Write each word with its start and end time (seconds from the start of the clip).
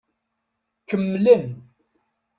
Kemmlen. 0.87 1.43